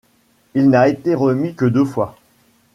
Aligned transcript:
Il 0.55 0.71
n'a 0.71 0.87
été 0.87 1.13
remis 1.13 1.53
que 1.53 1.65
deux 1.65 1.85
fois. 1.85 2.17